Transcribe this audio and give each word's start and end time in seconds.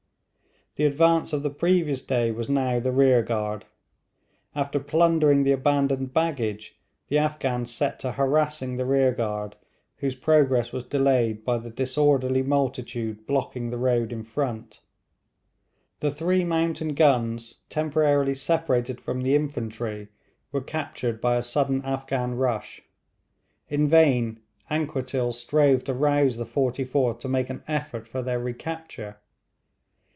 The 0.77 0.85
advance 0.85 1.33
of 1.33 1.43
the 1.43 1.49
previous 1.49 2.01
day 2.01 2.31
was 2.31 2.47
now 2.47 2.79
the 2.79 2.93
rear 2.93 3.21
guard. 3.23 3.65
After 4.55 4.79
plundering 4.79 5.43
the 5.43 5.51
abandoned 5.51 6.13
baggage, 6.13 6.79
the 7.09 7.17
Afghans 7.17 7.69
set 7.73 7.99
to 7.99 8.13
harassing 8.13 8.77
the 8.77 8.85
rear 8.85 9.11
guard, 9.11 9.57
whose 9.97 10.15
progress 10.15 10.71
was 10.71 10.85
delayed 10.85 11.43
by 11.43 11.57
the 11.57 11.69
disorderly 11.69 12.41
multitude 12.41 13.27
blocking 13.27 13.69
the 13.69 13.77
road 13.77 14.13
in 14.13 14.23
front. 14.23 14.79
The 15.99 16.09
three 16.09 16.45
mountain 16.45 16.95
guns, 16.95 17.55
temporarily 17.69 18.33
separated 18.33 19.01
from 19.01 19.23
the 19.23 19.35
infantry, 19.35 20.07
were 20.53 20.61
captured 20.61 21.19
by 21.19 21.35
a 21.35 21.43
sudden 21.43 21.83
Afghan 21.83 22.35
rush. 22.35 22.81
In 23.67 23.89
vain 23.89 24.39
Anquetil 24.69 25.33
strove 25.33 25.83
to 25.83 25.93
rouse 25.93 26.37
the 26.37 26.45
44th 26.45 27.19
to 27.19 27.27
make 27.27 27.49
an 27.49 27.61
effort 27.67 28.07
for 28.07 28.21
their 28.21 28.39
recapture. 28.39 29.17